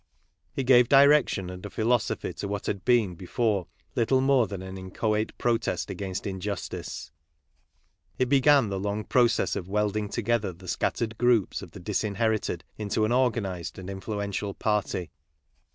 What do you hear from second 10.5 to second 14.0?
the scattered groups of the disinherited into an organized and